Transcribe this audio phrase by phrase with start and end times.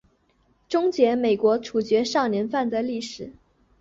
[0.67, 3.31] 终结美国处决少年犯的历史。